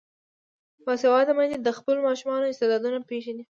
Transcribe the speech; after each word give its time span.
باسواده 0.85 1.31
میندې 1.37 1.57
د 1.61 1.69
خپلو 1.77 1.99
ماشومانو 2.07 2.49
استعدادونه 2.51 2.97
پیژني. 3.09 3.43